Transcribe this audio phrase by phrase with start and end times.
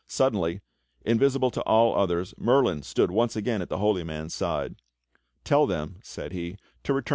[0.07, 0.61] Suddenly,
[1.05, 2.33] invisible to all others.
[2.35, 4.77] Merlin stood once again at the Holy Man's side.
[5.43, 7.05] "Tell them," said he, "to return